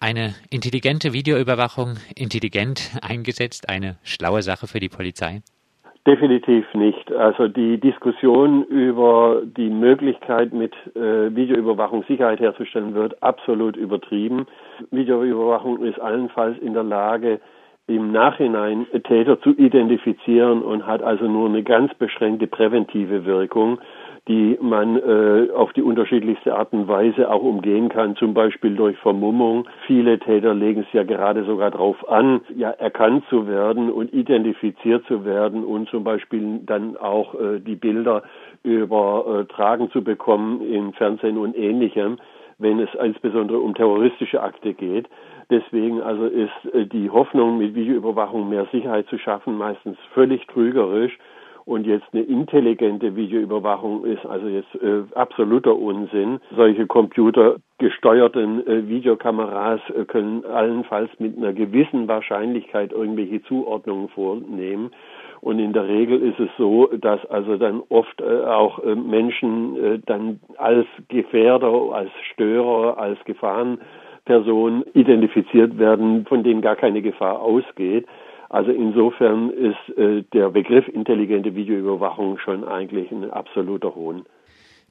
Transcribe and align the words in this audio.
eine 0.00 0.34
intelligente 0.50 1.12
Videoüberwachung 1.12 1.96
intelligent 2.16 2.98
eingesetzt 3.02 3.68
eine 3.68 3.96
schlaue 4.02 4.42
Sache 4.42 4.66
für 4.66 4.80
die 4.80 4.88
Polizei? 4.88 5.42
Definitiv 6.06 6.64
nicht. 6.72 7.12
Also 7.12 7.46
die 7.48 7.78
Diskussion 7.78 8.64
über 8.64 9.42
die 9.44 9.68
Möglichkeit, 9.68 10.54
mit 10.54 10.72
äh, 10.96 11.34
Videoüberwachung 11.36 12.04
Sicherheit 12.08 12.40
herzustellen, 12.40 12.94
wird 12.94 13.22
absolut 13.22 13.76
übertrieben. 13.76 14.46
Videoüberwachung 14.90 15.84
ist 15.84 16.00
allenfalls 16.00 16.58
in 16.60 16.72
der 16.72 16.84
Lage, 16.84 17.38
im 17.90 18.12
Nachhinein 18.12 18.86
Täter 19.04 19.40
zu 19.40 19.50
identifizieren 19.50 20.62
und 20.62 20.86
hat 20.86 21.02
also 21.02 21.26
nur 21.26 21.48
eine 21.48 21.62
ganz 21.62 21.92
beschränkte 21.94 22.46
präventive 22.46 23.24
Wirkung 23.26 23.78
die 24.28 24.58
man 24.60 24.96
äh, 24.96 25.50
auf 25.52 25.72
die 25.72 25.82
unterschiedlichste 25.82 26.54
Art 26.54 26.72
und 26.72 26.88
Weise 26.88 27.30
auch 27.30 27.42
umgehen 27.42 27.88
kann, 27.88 28.16
zum 28.16 28.34
Beispiel 28.34 28.76
durch 28.76 28.96
Vermummung. 28.98 29.66
Viele 29.86 30.18
Täter 30.18 30.54
legen 30.54 30.82
es 30.86 30.92
ja 30.92 31.04
gerade 31.04 31.44
sogar 31.44 31.70
darauf 31.70 32.08
an, 32.08 32.40
ja 32.54 32.70
erkannt 32.70 33.24
zu 33.30 33.48
werden 33.48 33.90
und 33.90 34.12
identifiziert 34.12 35.04
zu 35.06 35.24
werden 35.24 35.64
und 35.64 35.88
zum 35.88 36.04
Beispiel 36.04 36.60
dann 36.64 36.96
auch 36.96 37.34
äh, 37.34 37.60
die 37.60 37.76
Bilder 37.76 38.22
übertragen 38.62 39.90
zu 39.90 40.04
bekommen 40.04 40.60
im 40.60 40.92
Fernsehen 40.92 41.38
und 41.38 41.56
ähnlichem, 41.56 42.18
wenn 42.58 42.78
es 42.78 42.90
insbesondere 43.02 43.58
um 43.58 43.74
terroristische 43.74 44.42
Akte 44.42 44.74
geht. 44.74 45.08
Deswegen 45.50 46.00
also 46.00 46.26
ist 46.26 46.74
äh, 46.74 46.86
die 46.86 47.10
Hoffnung, 47.10 47.58
mit 47.58 47.74
Videoüberwachung 47.74 48.48
mehr 48.48 48.66
Sicherheit 48.72 49.06
zu 49.08 49.18
schaffen, 49.18 49.58
meistens 49.58 49.98
völlig 50.14 50.46
trügerisch. 50.46 51.18
Und 51.66 51.86
jetzt 51.86 52.06
eine 52.12 52.22
intelligente 52.22 53.14
Videoüberwachung 53.14 54.04
ist 54.04 54.24
also 54.26 54.48
jetzt 54.48 54.74
äh, 54.76 55.02
absoluter 55.14 55.76
Unsinn. 55.76 56.40
Solche 56.56 56.86
computergesteuerten 56.86 58.66
äh, 58.66 58.88
Videokameras 58.88 59.80
äh, 59.90 60.04
können 60.04 60.44
allenfalls 60.46 61.10
mit 61.18 61.36
einer 61.36 61.52
gewissen 61.52 62.08
Wahrscheinlichkeit 62.08 62.92
irgendwelche 62.92 63.42
Zuordnungen 63.42 64.08
vornehmen. 64.08 64.90
Und 65.40 65.58
in 65.58 65.72
der 65.72 65.86
Regel 65.88 66.20
ist 66.22 66.38
es 66.38 66.50
so, 66.58 66.86
dass 66.86 67.24
also 67.26 67.56
dann 67.56 67.82
oft 67.88 68.20
äh, 68.20 68.44
auch 68.44 68.82
äh, 68.82 68.94
Menschen 68.94 69.76
äh, 69.76 69.98
dann 70.04 70.40
als 70.58 70.86
Gefährder, 71.08 71.92
als 71.92 72.10
Störer, 72.32 72.98
als 72.98 73.18
Gefahrenperson 74.24 74.84
identifiziert 74.94 75.78
werden, 75.78 76.26
von 76.26 76.42
denen 76.44 76.62
gar 76.62 76.76
keine 76.76 77.02
Gefahr 77.02 77.40
ausgeht. 77.40 78.06
Also 78.48 78.72
insofern 78.72 79.50
ist 79.50 79.96
äh, 79.96 80.22
der 80.32 80.50
Begriff 80.50 80.88
intelligente 80.88 81.54
Videoüberwachung 81.54 82.38
schon 82.38 82.64
eigentlich 82.64 83.10
ein 83.12 83.30
absoluter 83.30 83.94
Hohn. 83.94 84.24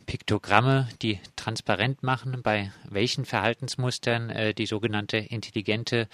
Piktogramme, 0.05 0.87
die 1.01 1.19
transparent 1.35 2.01
machen, 2.01 2.39
bei 2.41 2.71
welchen 2.89 3.25
Verhaltensmustern 3.25 4.29
äh, 4.29 4.53
die 4.53 4.65
sogenannte 4.65 5.17
intelligente 5.17 6.07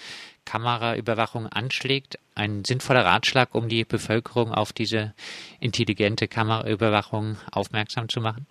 Kameraüberwachung 0.44 1.46
anschlägt. 1.46 2.18
Ein 2.34 2.66
sinnvoller 2.66 3.06
Ratschlag, 3.06 3.54
um 3.54 3.70
die 3.70 3.86
Bevölkerung 3.86 4.52
auf 4.52 4.74
diese 4.74 5.14
intelligente 5.62 6.28
Kameraüberwachung 6.28 7.38
aufmerksam 7.52 8.10
zu 8.10 8.22
machen? 8.22 8.48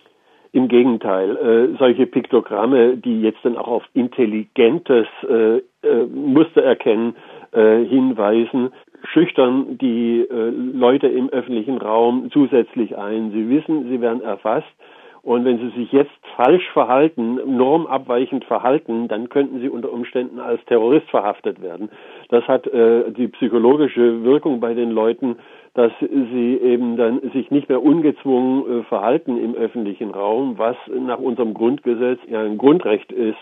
Im 0.55 0.69
Gegenteil, 0.69 1.35
äh, 1.35 1.77
solche 1.77 2.05
Piktogramme, 2.05 2.95
die 2.95 3.21
jetzt 3.21 3.43
dann 3.43 3.57
auch 3.57 3.67
auf 3.67 3.83
intelligentes 3.93 5.05
äh, 5.29 5.57
äh, 5.57 6.05
Muster 6.05 6.63
erkennen, 6.63 7.17
äh, 7.51 7.83
hinweisen, 7.83 8.71
schüchtern 9.11 9.77
die 9.77 10.21
äh, 10.21 10.51
Leute 10.73 11.07
im 11.07 11.27
öffentlichen 11.27 11.77
Raum 11.77 12.29
zusätzlich 12.31 12.97
ein. 12.97 13.31
Sie 13.31 13.49
wissen, 13.49 13.89
sie 13.89 13.99
werden 13.99 14.21
erfasst. 14.21 14.71
Und 15.23 15.43
wenn 15.43 15.57
sie 15.57 15.77
sich 15.77 15.91
jetzt 15.91 16.13
falsch 16.37 16.69
verhalten, 16.71 17.57
normabweichend 17.57 18.45
verhalten, 18.45 19.09
dann 19.09 19.27
könnten 19.27 19.59
sie 19.59 19.67
unter 19.67 19.91
Umständen 19.91 20.39
als 20.39 20.63
Terrorist 20.67 21.09
verhaftet 21.09 21.61
werden. 21.61 21.89
Das 22.29 22.47
hat 22.47 22.65
äh, 22.67 23.11
die 23.11 23.27
psychologische 23.27 24.23
Wirkung 24.23 24.61
bei 24.61 24.73
den 24.73 24.91
Leuten, 24.91 25.35
dass 25.75 25.91
sie 25.99 26.59
eben 26.61 26.97
dann 26.97 27.21
sich 27.31 27.51
nicht 27.51 27.69
mehr 27.69 27.83
ungezwungen 27.83 28.81
äh, 28.81 28.83
verhalten 28.85 29.37
im 29.37 29.55
öffentlichen 29.55 30.11
Raum, 30.11 30.57
was 30.57 30.77
nach 30.89 31.19
unserem 31.19 31.53
Grundgesetz 31.53 32.19
ja 32.27 32.41
ein 32.41 32.57
Grundrecht 32.57 33.11
ist 33.11 33.37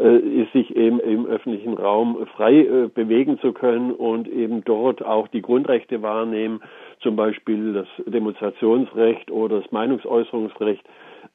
äh, 0.00 0.16
ist 0.16 0.52
sich 0.54 0.74
eben 0.76 0.98
im 0.98 1.26
öffentlichen 1.26 1.74
Raum 1.74 2.26
frei 2.34 2.60
äh, 2.60 2.88
bewegen 2.88 3.38
zu 3.40 3.52
können 3.52 3.92
und 3.92 4.28
eben 4.28 4.64
dort 4.64 5.04
auch 5.04 5.28
die 5.28 5.42
Grundrechte 5.42 6.00
wahrnehmen, 6.00 6.62
zum 7.00 7.16
Beispiel 7.16 7.74
das 7.74 7.86
Demonstrationsrecht 8.06 9.30
oder 9.30 9.60
das 9.60 9.70
Meinungsäußerungsrecht. 9.72 10.82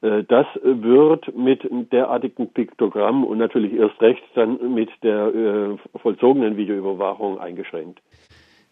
Äh, 0.02 0.24
das 0.24 0.46
wird 0.64 1.36
mit 1.36 1.60
derartigen 1.92 2.48
Piktogramm 2.48 3.22
und 3.22 3.38
natürlich 3.38 3.72
erst 3.72 4.02
recht 4.02 4.24
dann 4.34 4.74
mit 4.74 4.90
der 5.04 5.78
vollzogenen 6.02 6.56
Videoüberwachung 6.56 7.38
eingeschränkt. 7.38 8.00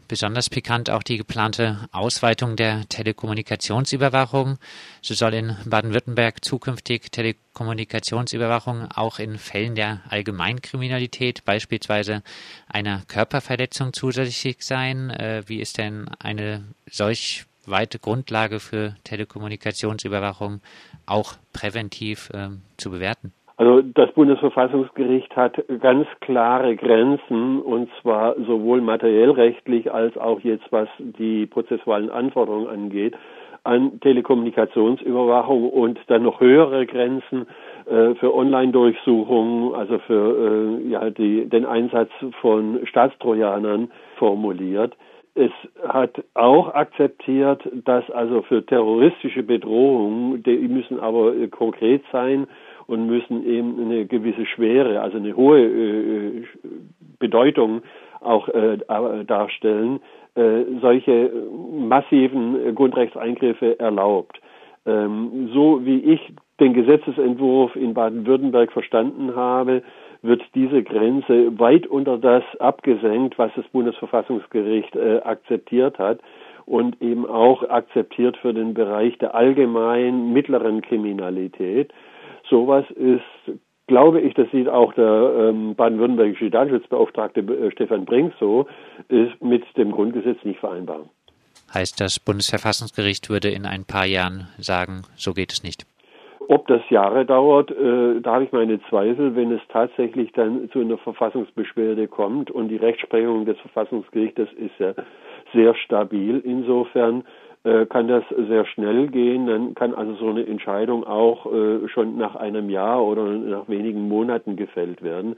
Besonders 0.07 0.51
pikant 0.51 0.91
auch 0.91 1.03
die 1.03 1.17
geplante 1.17 1.89
Ausweitung 1.93 2.57
der 2.57 2.89
Telekommunikationsüberwachung. 2.89 4.59
So 5.01 5.15
soll 5.15 5.35
in 5.35 5.57
Baden-Württemberg 5.65 6.45
zukünftig 6.45 7.11
Telekommunikationsüberwachung 7.11 8.91
auch 8.91 9.19
in 9.19 9.39
Fällen 9.39 9.75
der 9.75 10.03
Allgemeinkriminalität, 10.09 11.45
beispielsweise 11.45 12.23
einer 12.69 13.03
Körperverletzung, 13.09 13.93
zusätzlich 13.93 14.57
sein. 14.61 15.11
Äh, 15.11 15.43
wie 15.47 15.61
ist 15.61 15.79
denn 15.79 16.09
eine 16.19 16.65
solch 16.91 17.47
weite 17.67 17.99
Grundlage 17.99 18.61
für 18.61 18.97
Telekommunikationsüberwachung 19.05 20.61
auch 21.07 21.37
präventiv 21.53 22.31
äh, 22.31 22.51
zu 22.77 22.91
bewerten? 22.91 23.33
Also 23.57 23.83
das 23.83 24.11
Bundesverfassungsgericht 24.13 25.37
hat 25.37 25.63
ganz 25.81 26.09
klare 26.21 26.75
Grenzen 26.75 27.63
und 27.63 27.89
zwar 28.03 28.35
sowohl 28.41 28.81
materiellrechtlich 28.81 29.93
als 29.93 30.17
auch 30.17 30.41
jetzt 30.41 30.67
was 30.71 30.89
die 30.99 31.47
prozessualen 31.47 32.11
Anforderungen 32.11 32.67
angeht 32.67 33.15
an 33.65 33.99
Telekommunikationsüberwachung 34.01 35.71
und 35.71 35.99
dann 36.09 36.23
noch 36.23 36.41
höhere 36.41 36.85
Grenzen 36.85 37.47
äh, 37.87 38.15
für 38.17 38.35
Online-Durchsuchungen, 38.35 39.75
also 39.75 39.99
für 40.01 40.81
äh, 40.85 40.89
ja, 40.89 41.09
die, 41.09 41.49
den 41.49 41.65
Einsatz 41.65 42.11
von 42.43 42.87
Staatstrojanern 42.87 43.91
formuliert. 44.17 44.95
Es 45.35 45.51
hat 45.89 46.23
auch 46.35 46.75
akzeptiert, 46.75 47.69
dass 47.85 48.09
also 48.11 48.43
für 48.43 48.65
terroristische 48.65 49.43
Bedrohungen, 49.43 50.43
die 50.45 50.69
müssen 50.69 51.01
aber 51.01 51.33
konkret 51.51 52.05
sein 52.13 52.47
und 52.87 53.07
müssen 53.07 53.47
eben 53.47 53.81
eine 53.81 54.07
gewisse 54.07 54.47
Schwere, 54.47 55.01
also 55.01 55.17
eine 55.19 55.37
hohe 55.37 55.63
äh, 55.63 56.45
Bedeutung 57.19 57.83
auch 58.21 58.49
äh, 58.49 58.79
darstellen, 59.27 60.01
äh, 60.35 60.63
solche 60.81 61.31
massiven 61.73 62.75
Grundrechtseingriffe 62.75 63.79
erlaubt. 63.79 64.41
Ähm, 64.87 65.51
so 65.53 65.85
wie 65.85 65.99
ich 65.99 66.21
den 66.61 66.75
Gesetzesentwurf 66.75 67.75
in 67.77 67.95
Baden-Württemberg 67.95 68.73
verstanden 68.73 69.35
habe, 69.35 69.83
wird 70.23 70.43
diese 70.55 70.83
Grenze 70.83 71.59
weit 71.59 71.87
unter 71.87 72.17
das 72.17 72.43
abgesenkt, 72.59 73.39
was 73.39 73.51
das 73.57 73.67
Bundesverfassungsgericht 73.69 74.97
äh, 74.97 75.21
akzeptiert 75.23 75.99
hat 75.99 76.21
und 76.65 77.01
eben 77.03 77.27
auch 77.27 77.69
akzeptiert 77.69 78.37
für 78.39 78.55
den 78.55 78.73
Bereich 78.73 79.19
der 79.19 79.35
allgemeinen 79.35 80.33
mittleren 80.33 80.81
Kriminalität 80.81 81.93
sowas 82.49 82.85
ist, 82.91 83.59
glaube 83.87 84.21
ich, 84.21 84.35
das 84.35 84.51
sieht 84.51 84.69
auch 84.69 84.93
der 84.95 85.51
ähm, 85.51 85.75
baden-württembergische 85.75 86.51
Datenschutzbeauftragte 86.51 87.41
äh, 87.41 87.71
Stefan 87.73 88.05
Brink 88.05 88.33
so, 88.41 88.67
ist 89.09 89.43
mit 89.43 89.65
dem 89.77 89.93
Grundgesetz 89.93 90.39
nicht 90.45 90.61
vereinbar. 90.61 91.07
Heißt, 91.73 92.01
das 92.01 92.21
Bundesverfassungsgericht 92.21 93.31
würde 93.31 93.51
in 93.51 93.67
ein 93.67 93.85
paar 93.85 94.07
Jahren 94.07 94.49
sagen, 94.59 95.03
so 95.17 95.33
geht 95.33 95.53
es 95.53 95.63
nicht. 95.63 95.87
Ob 96.47 96.67
das 96.67 96.83
Jahre 96.91 97.25
dauert, 97.25 97.71
äh, 97.71 98.21
da 98.21 98.35
habe 98.35 98.45
ich 98.45 98.53
meine 98.53 98.81
Zweifel, 98.89 99.35
wenn 99.35 99.51
es 99.51 99.63
tatsächlich 99.71 100.31
dann 100.33 100.69
zu 100.71 100.81
einer 100.81 100.99
Verfassungsbeschwerde 100.99 102.07
kommt 102.07 102.51
und 102.51 102.69
die 102.69 102.77
Rechtsprechung 102.77 103.47
des 103.47 103.59
Verfassungsgerichtes 103.61 104.49
ist 104.53 104.79
ja 104.79 104.93
sehr 105.55 105.75
stabil. 105.75 106.43
Insofern 106.45 107.25
kann 107.65 108.09
das 108.09 108.25
sehr 108.49 108.67
schnell 108.67 109.09
gehen. 109.09 109.47
Dann 109.47 109.75
kann 109.75 109.95
also 109.95 110.15
so 110.17 110.29
eine 110.29 110.47
Entscheidung 110.47 111.05
auch 111.05 111.47
äh, 111.47 111.89
schon 111.89 112.17
nach 112.19 112.37
einem 112.37 112.69
Jahr 112.69 113.03
oder 113.03 113.25
nach 113.25 113.69
wenigen 113.69 114.09
Monaten 114.09 114.57
gefällt 114.57 115.03
werden. 115.03 115.37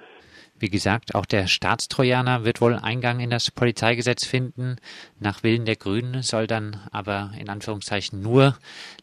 Wie 0.59 0.71
gesagt, 0.71 1.15
auch 1.15 1.27
der 1.27 1.49
Staatstrojaner 1.49 2.45
wird 2.45 2.63
wohl 2.63 2.79
Eingang 2.83 3.21
in 3.21 3.29
das 3.29 3.51
Polizeigesetz 3.51 4.25
finden. 4.25 4.77
Nach 5.21 5.43
Willen 5.43 5.67
der 5.67 5.77
Grünen 5.77 6.23
soll 6.23 6.47
dann 6.47 6.79
aber 6.93 7.33
in 7.39 7.51
Anführungszeichen 7.51 8.23
nur 8.23 8.55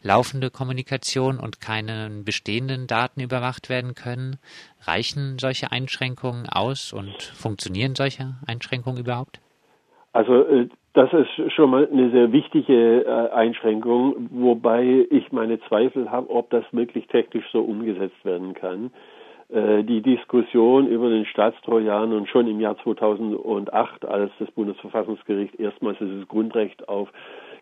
laufende 0.02 0.50
Kommunikation 0.50 1.38
und 1.38 1.60
keine 1.60 2.10
bestehenden 2.24 2.88
Daten 2.88 3.20
überwacht 3.20 3.68
werden 3.68 3.94
können. 3.94 4.38
Reichen 4.82 5.38
solche 5.38 5.70
Einschränkungen 5.70 6.48
aus 6.48 6.92
und 6.92 7.22
funktionieren 7.22 7.94
solche 7.94 8.34
Einschränkungen 8.46 8.98
überhaupt? 8.98 9.40
Also 10.12 10.44
äh, 10.46 10.68
das 10.94 11.12
ist 11.12 11.52
schon 11.52 11.70
mal 11.70 11.88
eine 11.90 12.10
sehr 12.10 12.32
wichtige 12.32 13.04
äh, 13.04 13.30
Einschränkung, 13.34 14.28
wobei 14.30 15.06
ich 15.10 15.32
meine 15.32 15.60
Zweifel 15.62 16.10
habe, 16.10 16.30
ob 16.30 16.50
das 16.50 16.64
wirklich 16.72 17.06
technisch 17.08 17.44
so 17.52 17.60
umgesetzt 17.60 18.24
werden 18.24 18.54
kann. 18.54 18.90
äh, 19.50 19.82
die 19.84 20.00
Diskussion 20.00 20.86
über 20.86 21.10
den 21.10 21.26
Staatstrojaner 21.26 22.26
schon 22.26 22.48
im 22.48 22.60
Jahr 22.60 22.76
2008, 22.78 24.04
als 24.04 24.32
das 24.38 24.50
Bundesverfassungsgericht 24.52 25.58
erstmals 25.60 25.98
dieses 25.98 26.26
Grundrecht 26.28 26.88
auf 26.88 27.08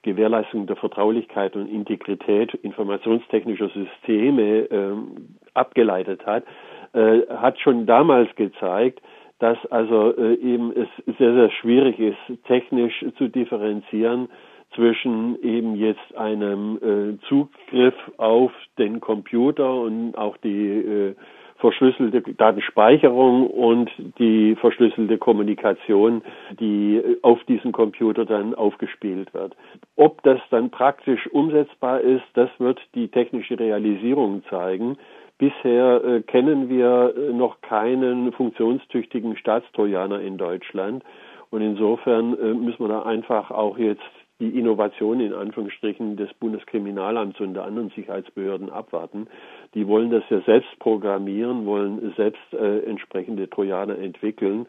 Gewährleistung 0.03 0.67
der 0.67 0.77
Vertraulichkeit 0.77 1.55
und 1.57 1.69
Integrität 1.69 2.55
informationstechnischer 2.55 3.69
Systeme 3.71 4.67
ähm, 4.71 5.37
abgeleitet 5.55 6.27
hat, 6.27 6.45
äh, 6.93 7.21
hat 7.29 7.59
schon 7.61 7.87
damals 7.87 8.35
gezeigt, 8.37 9.01
dass 9.43 9.59
also 9.73 10.17
äh, 10.17 10.35
eben 10.35 10.71
es 10.71 10.87
sehr, 11.19 11.35
sehr 11.35 11.51
schwierig 11.51 11.99
ist, 11.99 12.45
technisch 12.45 13.05
zu 13.19 13.27
differenzieren 13.27 14.29
zwischen 14.77 15.37
eben 15.43 15.75
jetzt 15.75 16.17
einem 16.17 16.77
äh, 16.77 17.27
Zugriff 17.27 17.95
auf 18.19 18.53
den 18.79 19.01
Computer 19.01 19.81
und 19.81 20.17
auch 20.17 20.37
die 20.37 20.69
äh, 20.69 21.15
verschlüsselte 21.57 22.23
Datenspeicherung 22.23 23.49
und 23.49 23.91
die 24.21 24.55
verschlüsselte 24.61 25.19
Kommunikation, 25.19 26.23
die 26.61 27.03
auf 27.23 27.43
diesem 27.45 27.73
Computer 27.73 28.25
dann 28.25 28.55
aufgespielt 28.55 29.35
wird. 29.35 29.57
Ob 29.97 30.23
das 30.23 30.41
dann 30.51 30.71
praktisch 30.71 31.27
umsetzbar 31.33 32.01
ist, 32.01 32.25
das 32.35 32.51
wird 32.59 32.81
die 32.95 33.09
technische 33.09 33.59
Realisierung 33.59 34.45
zeigen. 34.49 34.99
Bisher 35.43 36.05
äh, 36.05 36.23
kennen 36.23 36.69
wir 36.69 37.15
äh, 37.17 37.33
noch 37.33 37.63
keinen 37.63 38.31
funktionstüchtigen 38.31 39.37
Staatstrojaner 39.37 40.21
in 40.21 40.39
Deutschland. 40.39 41.03
Und 41.51 41.63
insofern 41.63 42.39
äh, 42.39 42.55
müssen 42.55 42.79
wir 42.79 42.87
da 42.87 43.03
einfach 43.03 43.51
auch 43.51 43.77
jetzt 43.77 44.05
die 44.39 44.57
Innovation 44.57 45.19
in 45.19 45.35
Anführungsstrichen 45.35 46.17
des 46.17 46.33
Bundeskriminalamts 46.35 47.41
und 47.41 47.55
der 47.55 47.65
anderen 47.65 47.91
Sicherheitsbehörden 47.91 48.71
abwarten. 48.71 49.27
Die 49.75 49.89
wollen 49.89 50.11
das 50.11 50.23
ja 50.31 50.43
selbst 50.43 50.79
programmieren, 50.79 51.67
wollen 51.67 52.15
selbst 52.17 52.53
äh, 52.53 52.79
entsprechende 52.85 53.51
Trojaner 53.51 53.99
entwickeln. 53.99 54.67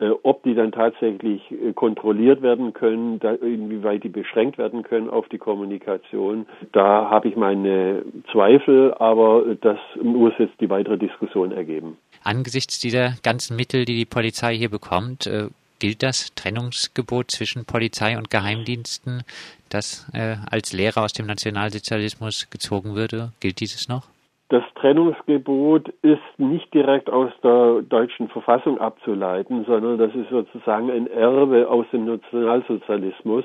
Äh, 0.00 0.12
ob 0.22 0.42
die 0.44 0.54
dann 0.54 0.72
tatsächlich 0.72 1.42
äh, 1.50 1.74
kontrolliert 1.74 2.40
werden 2.40 2.72
können, 2.72 3.20
inwieweit 3.42 4.02
die 4.02 4.08
beschränkt 4.08 4.56
werden 4.56 4.82
können 4.82 5.10
auf 5.10 5.28
die 5.28 5.36
Kommunikation, 5.36 6.46
da 6.72 7.10
habe 7.10 7.28
ich 7.28 7.36
meine 7.36 8.02
Zweifel, 8.32 8.94
aber 8.94 9.44
das 9.60 9.78
muss 10.02 10.32
jetzt 10.38 10.58
die 10.60 10.70
weitere 10.70 10.96
Diskussion 10.96 11.52
ergeben. 11.52 11.98
Angesichts 12.24 12.78
dieser 12.78 13.14
ganzen 13.22 13.56
Mittel, 13.56 13.84
die 13.84 13.96
die 13.96 14.06
Polizei 14.06 14.56
hier 14.56 14.70
bekommt, 14.70 15.26
äh, 15.26 15.48
gilt 15.78 16.02
das 16.02 16.34
Trennungsgebot 16.34 17.30
zwischen 17.30 17.66
Polizei 17.66 18.16
und 18.16 18.30
Geheimdiensten, 18.30 19.22
das 19.70 20.06
als 20.12 20.74
Lehre 20.74 21.00
aus 21.00 21.14
dem 21.14 21.24
Nationalsozialismus 21.24 22.50
gezogen 22.50 22.96
würde? 22.96 23.32
Gilt 23.40 23.60
dieses 23.60 23.88
noch? 23.88 24.06
Das 24.50 24.64
Trennungsgebot 24.74 25.90
ist 26.02 26.38
nicht 26.38 26.74
direkt 26.74 27.08
aus 27.08 27.30
der 27.40 27.82
deutschen 27.82 28.28
Verfassung 28.28 28.80
abzuleiten, 28.80 29.64
sondern 29.64 29.96
das 29.96 30.12
ist 30.12 30.28
sozusagen 30.28 30.90
ein 30.90 31.06
Erbe 31.06 31.68
aus 31.68 31.86
dem 31.92 32.06
Nationalsozialismus 32.06 33.44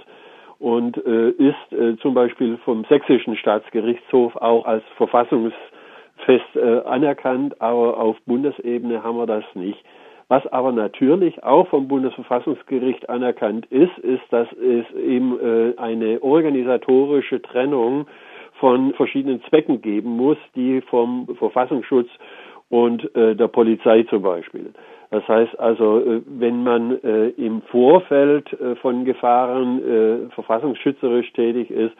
und 0.57 0.97
äh, 1.05 1.29
ist 1.29 1.73
äh, 1.73 1.95
zum 1.97 2.15
Beispiel 2.15 2.57
vom 2.65 2.85
sächsischen 2.85 3.37
Staatsgerichtshof 3.37 4.35
auch 4.37 4.65
als 4.65 4.83
verfassungsfest 4.97 6.55
äh, 6.55 6.81
anerkannt, 6.85 7.61
aber 7.61 7.99
auf 7.99 8.17
Bundesebene 8.25 9.03
haben 9.03 9.17
wir 9.17 9.27
das 9.27 9.45
nicht. 9.53 9.77
Was 10.27 10.47
aber 10.47 10.71
natürlich 10.71 11.43
auch 11.43 11.67
vom 11.67 11.87
Bundesverfassungsgericht 11.87 13.09
anerkannt 13.09 13.67
ist, 13.67 13.95
ist, 13.99 14.23
dass 14.31 14.47
es 14.53 14.91
eben 14.95 15.39
äh, 15.39 15.77
eine 15.77 16.23
organisatorische 16.23 17.43
Trennung 17.43 18.07
von 18.59 18.93
verschiedenen 18.93 19.41
Zwecken 19.49 19.81
geben 19.81 20.11
muss, 20.15 20.37
die 20.55 20.81
vom 20.81 21.27
Verfassungsschutz 21.37 22.09
und 22.69 23.15
äh, 23.15 23.35
der 23.35 23.47
Polizei 23.47 24.03
zum 24.03 24.21
Beispiel. 24.21 24.73
Das 25.11 25.27
heißt 25.27 25.59
also, 25.59 25.99
äh, 25.99 26.21
wenn 26.25 26.63
man 26.63 27.01
äh, 27.03 27.27
im 27.29 27.61
Vorfeld 27.63 28.51
äh, 28.53 28.75
von 28.77 29.05
Gefahren 29.05 29.79
äh, 29.79 30.29
verfassungsschützerisch 30.33 31.31
tätig 31.33 31.69
ist 31.69 31.93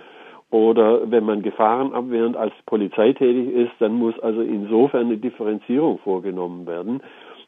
oder 0.50 1.10
wenn 1.10 1.26
man 1.26 1.42
gefahrenabwehrend 1.42 2.36
als 2.36 2.54
Polizei 2.66 3.14
tätig 3.14 3.54
ist, 3.54 3.72
dann 3.80 3.94
muss 3.94 4.18
also 4.20 4.42
insofern 4.42 5.08
eine 5.08 5.18
Differenzierung 5.18 6.00
vorgenommen 6.00 6.66
werden. 6.66 7.02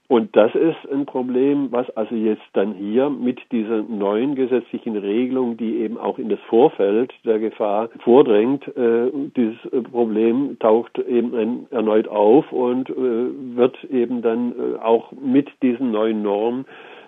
Und 0.10 0.38
das 0.38 0.56
ist 0.56 0.90
ein 0.90 1.06
Problem, 1.06 1.70
was 1.72 1.90
also 1.98 2.16
jetzt 2.16 2.48
dann 2.54 2.74
hier 2.74 3.10
mit 3.10 3.40
dieser 3.52 3.82
neuen 3.82 4.36
gesetzlichen 4.36 4.96
Regelung, 4.96 5.58
die 5.58 5.80
eben 5.80 5.98
auch 5.98 6.18
in 6.18 6.30
das 6.30 6.40
Vorfeld 6.48 7.14
der 7.26 7.40
Gefahr 7.40 7.90
vordrängt, 8.06 8.66
äh, 8.78 9.12
dieses 9.36 9.58
Problem 9.92 10.58
taucht 10.60 10.98
eben 10.98 11.68
erneut 11.72 12.08
auf 12.08 12.50
und 12.54 12.90
äh, 12.90 12.96
wird 12.96 13.84
eben 13.86 14.22
dann 14.22 14.54
äh, 14.54 14.80
auch 14.80 15.12
mit 15.12 15.50
diesen 15.62 15.92
neuen 15.92 16.24
Normen 16.24 16.66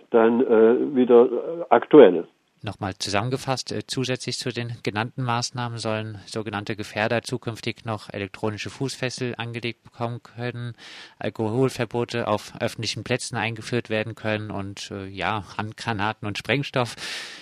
dann 0.09 0.41
äh, 0.41 0.95
wieder 0.95 1.29
aktuell. 1.69 2.25
Nochmal 2.61 2.94
zusammengefasst, 3.00 3.71
äh, 3.71 3.88
zusätzlich 3.88 4.38
zu 4.38 4.50
den 4.50 4.73
genannten 4.83 5.23
Maßnahmen 5.23 5.77
sollen 5.77 6.17
sogenannte 6.25 6.75
Gefährder 6.75 7.21
zukünftig 7.21 7.85
noch 7.85 8.09
elektronische 8.11 8.69
Fußfessel 8.69 9.33
angelegt 9.38 9.83
bekommen 9.83 10.21
können, 10.23 10.73
Alkoholverbote 11.19 12.27
auf 12.27 12.53
öffentlichen 12.59 13.06
Plätzen 13.06 13.38
eingeführt 13.38 13.89
werden 13.89 14.13
können 14.13 14.51
und 14.51 14.91
äh, 14.91 15.07
ja, 15.07 15.44
Handgranaten 15.57 16.27
und 16.27 16.38
Sprengstoff 16.38 16.95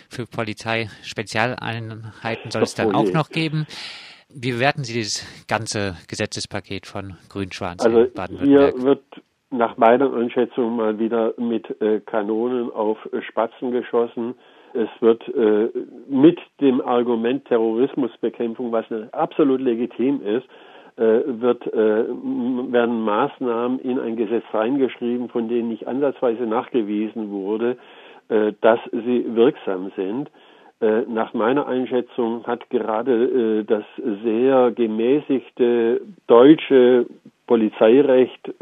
für 0.08 0.28
Polizei 0.28 0.88
Spezialeinheiten 1.02 2.52
soll 2.52 2.64
es 2.64 2.75
dann 2.75 2.94
auch 2.94 3.12
noch 3.12 3.30
geben. 3.30 3.66
Wie 4.30 4.52
bewerten 4.52 4.84
Sie 4.84 4.94
dieses 4.94 5.25
ganze 5.48 5.96
Gesetzespaket 6.08 6.86
von 6.86 7.18
Grün-Schwarz 7.30 7.84
also 7.84 8.02
in 8.02 8.14
Baden-Württemberg? 8.14 8.75
Hier 8.75 8.84
wird 8.84 9.04
nach 9.50 9.78
meiner 9.78 10.14
Einschätzung 10.14 10.75
mal 10.75 11.00
wieder 11.00 11.34
mit 11.38 11.81
äh, 11.81 12.02
Kanonen 12.02 12.69
auf 12.69 12.98
Spatzen 13.28 13.72
geschossen 13.72 14.36
es 14.74 14.90
wird 15.00 15.28
äh, 15.30 15.69
mit 16.08 16.40
dem 16.62 16.81
Argument 16.81 17.46
Terrorismusbekämpfung, 17.46 18.72
was 18.72 18.86
absolut 19.12 19.62
legitim 19.62 20.22
ist, 20.22 20.48
äh, 20.98 21.22
wird, 21.25 21.66
äh, 21.68 22.06
werden 22.08 23.02
Maßnahmen 23.02 23.80
in 23.80 24.00
ein 24.00 24.16
Gesetz 24.16 24.44
reingeschrieben, 24.52 25.30
von 25.30 25.48
denen 25.48 25.69
nicht 25.69 25.88
ansatzweise 25.88 26.44
nachgewiesen 26.44 27.30
wurde, 27.31 27.78
äh, 28.30 28.54
dass 28.62 28.80
sie 28.92 29.25
wirksam 29.36 29.92
sind. 29.96 30.30
Äh, 30.80 31.02
nach 31.08 31.34
meiner 31.34 31.68
Einschätzung 31.68 32.46
hat 32.46 32.69
gerade 32.69 33.62
äh, 33.62 33.64
das 33.64 33.84
sehr 34.24 34.72
gemäßigte 34.72 36.02
deutsche 36.28 37.06
Polizeirecht 37.48 38.54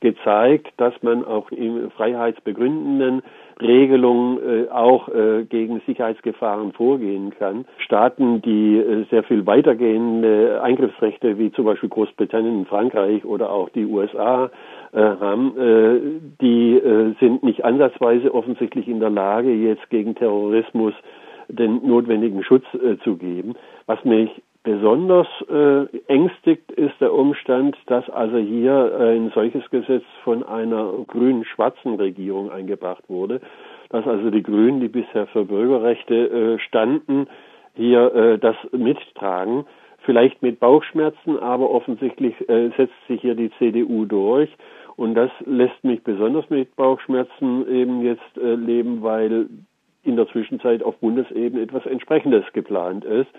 gezeigt, 0.00 0.68
dass 0.76 0.94
man 1.02 1.24
auch 1.24 1.50
im 1.50 1.90
freiheitsbegründenden 1.92 3.22
Regelungen 3.60 4.38
äh, 4.38 4.70
auch 4.70 5.08
äh, 5.08 5.44
gegen 5.44 5.80
Sicherheitsgefahren 5.86 6.72
vorgehen 6.72 7.32
kann. 7.38 7.64
Staaten, 7.78 8.42
die 8.42 8.78
äh, 8.78 9.04
sehr 9.10 9.22
viel 9.24 9.46
weitergehende 9.46 10.60
Eingriffsrechte 10.62 11.38
wie 11.38 11.52
zum 11.52 11.64
Beispiel 11.64 11.88
Großbritannien, 11.88 12.66
Frankreich 12.66 13.24
oder 13.24 13.50
auch 13.50 13.68
die 13.70 13.86
USA 13.86 14.50
äh, 14.92 15.00
haben, 15.00 15.58
äh, 15.58 16.00
die 16.40 16.76
äh, 16.76 17.14
sind 17.20 17.42
nicht 17.42 17.64
ansatzweise 17.64 18.34
offensichtlich 18.34 18.88
in 18.88 19.00
der 19.00 19.10
Lage, 19.10 19.52
jetzt 19.52 19.88
gegen 19.90 20.14
Terrorismus 20.14 20.94
den 21.48 21.86
notwendigen 21.86 22.42
Schutz 22.44 22.64
zu 23.04 23.16
geben. 23.16 23.54
Was 23.86 24.02
mich 24.04 24.30
Besonders 24.64 25.26
äh, 25.50 25.86
ängstigt 26.06 26.70
ist 26.70 26.94
der 27.00 27.12
Umstand, 27.12 27.76
dass 27.86 28.08
also 28.08 28.36
hier 28.36 28.92
äh, 28.96 29.16
ein 29.16 29.32
solches 29.34 29.68
Gesetz 29.70 30.04
von 30.22 30.44
einer 30.44 30.92
grün-schwarzen 31.08 31.96
Regierung 31.96 32.52
eingebracht 32.52 33.02
wurde, 33.08 33.40
dass 33.88 34.06
also 34.06 34.30
die 34.30 34.42
Grünen, 34.42 34.80
die 34.80 34.88
bisher 34.88 35.26
für 35.26 35.44
Bürgerrechte 35.44 36.14
äh, 36.14 36.58
standen, 36.60 37.26
hier 37.74 38.14
äh, 38.14 38.38
das 38.38 38.54
mittragen. 38.70 39.64
Vielleicht 40.04 40.42
mit 40.42 40.60
Bauchschmerzen, 40.60 41.38
aber 41.40 41.70
offensichtlich 41.70 42.34
äh, 42.48 42.70
setzt 42.76 42.94
sich 43.08 43.20
hier 43.20 43.34
die 43.34 43.50
CDU 43.58 44.04
durch. 44.04 44.50
Und 44.94 45.14
das 45.14 45.30
lässt 45.44 45.82
mich 45.82 46.04
besonders 46.04 46.48
mit 46.50 46.76
Bauchschmerzen 46.76 47.66
eben 47.68 48.02
jetzt 48.02 48.36
äh, 48.36 48.54
leben, 48.54 49.02
weil 49.02 49.48
in 50.04 50.16
der 50.16 50.28
Zwischenzeit 50.28 50.84
auf 50.84 50.96
Bundesebene 50.98 51.62
etwas 51.62 51.84
Entsprechendes 51.86 52.44
geplant 52.52 53.04
ist. 53.04 53.30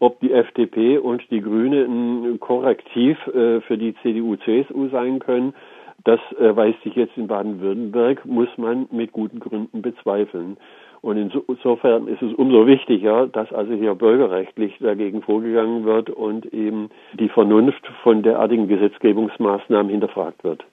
Ob 0.00 0.20
die 0.20 0.32
FDP 0.32 0.98
und 0.98 1.22
die 1.30 1.40
Grüne 1.40 1.84
ein 1.84 2.38
Korrektiv 2.40 3.18
äh, 3.28 3.60
für 3.62 3.76
die 3.76 3.94
CDU-CSU 4.02 4.88
sein 4.90 5.18
können, 5.18 5.54
das 6.04 6.20
äh, 6.38 6.54
weist 6.54 6.80
sich 6.82 6.94
jetzt 6.94 7.16
in 7.16 7.26
Baden-Württemberg, 7.26 8.24
muss 8.24 8.48
man 8.56 8.86
mit 8.92 9.12
guten 9.12 9.40
Gründen 9.40 9.82
bezweifeln. 9.82 10.56
Und 11.00 11.16
insofern 11.16 12.08
ist 12.08 12.22
es 12.22 12.32
umso 12.34 12.66
wichtiger, 12.66 13.28
dass 13.28 13.52
also 13.52 13.72
hier 13.72 13.94
bürgerrechtlich 13.94 14.78
dagegen 14.80 15.22
vorgegangen 15.22 15.84
wird 15.84 16.10
und 16.10 16.52
eben 16.52 16.90
die 17.18 17.28
Vernunft 17.28 17.86
von 18.02 18.22
derartigen 18.22 18.66
Gesetzgebungsmaßnahmen 18.66 19.90
hinterfragt 19.90 20.42
wird. 20.42 20.64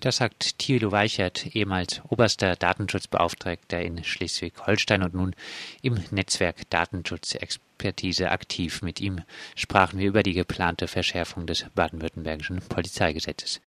Das 0.00 0.16
sagt 0.16 0.58
Thilo 0.58 0.92
Weichert, 0.92 1.54
ehemals 1.54 2.00
oberster 2.08 2.56
Datenschutzbeauftragter 2.56 3.82
in 3.82 4.02
Schleswig-Holstein 4.02 5.02
und 5.02 5.12
nun 5.12 5.36
im 5.82 6.02
Netzwerk 6.10 6.70
Datenschutzexpertise 6.70 8.30
aktiv. 8.30 8.80
Mit 8.80 8.98
ihm 9.02 9.20
sprachen 9.56 9.98
wir 9.98 10.08
über 10.08 10.22
die 10.22 10.32
geplante 10.32 10.88
Verschärfung 10.88 11.46
des 11.46 11.66
baden-württembergischen 11.74 12.60
Polizeigesetzes. 12.60 13.58